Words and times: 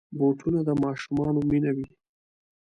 بوټونه 0.17 0.59
د 0.67 0.69
ماشومانو 0.83 1.39
مینه 1.49 1.71
وي. 1.75 1.87